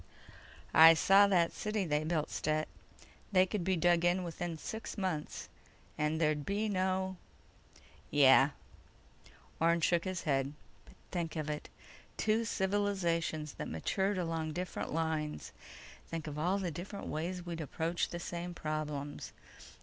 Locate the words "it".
11.51-11.69